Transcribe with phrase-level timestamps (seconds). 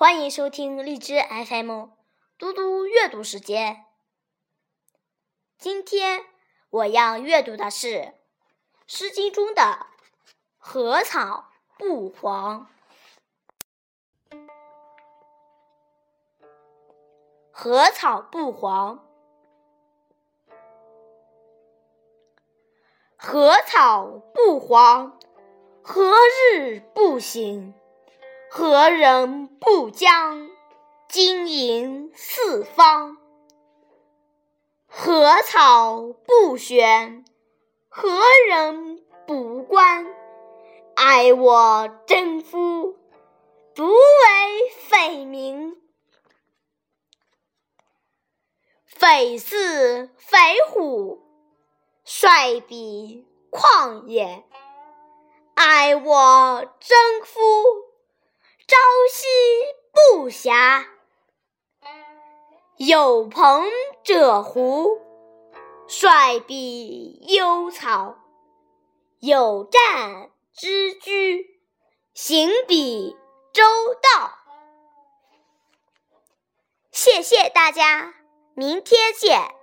[0.00, 1.88] 欢迎收听荔枝 FM
[2.38, 3.84] 嘟嘟阅读时间。
[5.58, 6.24] 今天
[6.70, 7.88] 我要阅读的是
[8.86, 9.60] 《诗经》中的
[10.56, 12.66] 《禾草不黄》。
[17.52, 19.06] 禾草不黄，
[23.18, 25.20] 禾草不黄，
[25.82, 26.14] 何
[26.54, 27.74] 日不醒？
[28.52, 30.50] 何人不将
[31.08, 33.16] 金银四方？
[34.88, 37.24] 何草不选，
[37.88, 38.10] 何
[38.48, 40.04] 人不观？
[40.96, 42.98] 爱我征夫，
[43.72, 45.80] 独为匪民。
[48.84, 50.38] 匪似匪
[50.70, 51.20] 虎，
[52.02, 54.44] 率彼旷野，
[55.54, 57.89] 爱我征夫。
[60.20, 60.84] 不暇，
[62.76, 63.64] 有朋
[64.04, 64.98] 者胡，
[65.88, 68.18] 率彼幽草，
[69.20, 71.46] 有战之居，
[72.12, 73.16] 行彼
[73.54, 73.62] 周
[73.94, 74.30] 道。
[76.92, 78.12] 谢谢大家，
[78.52, 79.59] 明天见。